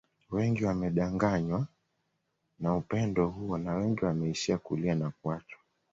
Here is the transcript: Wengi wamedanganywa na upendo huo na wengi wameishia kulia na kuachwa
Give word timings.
Wengi 0.31 0.65
wamedanganywa 0.65 1.67
na 2.59 2.75
upendo 2.75 3.27
huo 3.27 3.57
na 3.57 3.73
wengi 3.75 4.05
wameishia 4.05 4.57
kulia 4.57 4.95
na 4.95 5.11
kuachwa 5.21 5.59